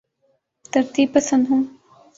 ترتیب 0.73 1.09
پسند 1.13 1.43
ہوں 1.49 1.63